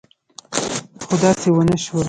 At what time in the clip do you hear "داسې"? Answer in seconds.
1.23-1.49